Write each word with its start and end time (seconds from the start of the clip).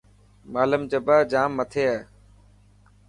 نمالم 0.43 0.83
جبا 0.91 1.17
جام 1.31 1.49
مٿي 1.57 1.83
هي. 1.91 1.97